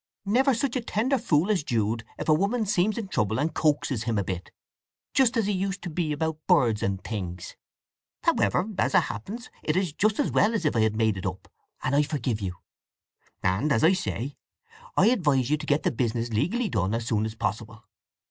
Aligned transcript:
Never 0.25 0.55
such 0.55 0.75
a 0.75 0.81
tender 0.81 1.19
fool 1.19 1.51
as 1.51 1.61
Jude 1.63 2.01
is 2.01 2.23
if 2.23 2.29
a 2.29 2.33
woman 2.33 2.65
seems 2.65 2.97
in 2.97 3.07
trouble, 3.09 3.37
and 3.39 3.53
coaxes 3.53 4.05
him 4.05 4.17
a 4.17 4.23
bit! 4.23 4.49
Just 5.13 5.37
as 5.37 5.45
he 5.45 5.51
used 5.51 5.83
to 5.83 5.91
be 5.91 6.11
about 6.11 6.39
birds 6.47 6.81
and 6.81 7.03
things. 7.03 7.55
However, 8.23 8.67
as 8.79 8.95
it 8.95 8.99
happens, 9.01 9.51
it 9.61 9.75
is 9.75 9.93
just 9.93 10.17
as 10.19 10.31
well 10.31 10.55
as 10.55 10.65
if 10.65 10.75
I 10.75 10.79
had 10.79 10.95
made 10.95 11.17
it 11.17 11.25
up, 11.27 11.47
and 11.83 11.93
I 11.95 12.01
forgive 12.01 12.41
you. 12.41 12.55
And, 13.43 13.71
as 13.71 13.83
I 13.83 13.93
say, 13.93 14.35
I'd 14.97 15.11
advise 15.11 15.51
you 15.51 15.57
to 15.57 15.67
get 15.67 15.83
the 15.83 15.91
business 15.91 16.31
legally 16.31 16.69
done 16.69 16.95
as 16.95 17.05
soon 17.05 17.23
as 17.27 17.35
possible. 17.35 17.83